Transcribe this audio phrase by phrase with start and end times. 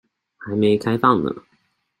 [0.39, 1.31] 還沒開放呢